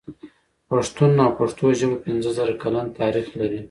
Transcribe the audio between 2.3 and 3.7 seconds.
زره کلن تاريخ لري.